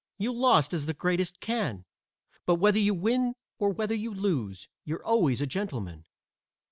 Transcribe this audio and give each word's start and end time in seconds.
You 0.17 0.33
lost 0.33 0.73
as 0.73 0.87
the 0.87 0.95
greatest 0.95 1.39
can; 1.41 1.85
But 2.47 2.55
whether 2.55 2.79
you 2.79 2.95
win 2.95 3.35
or 3.59 3.69
whether 3.69 3.93
you 3.93 4.11
lose 4.11 4.67
You're 4.83 5.05
always 5.05 5.41
a 5.41 5.45
gentleman. 5.45 6.07